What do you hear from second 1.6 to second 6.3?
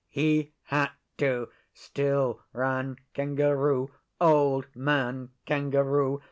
Still ran Kangaroo Old Man Kangaroo.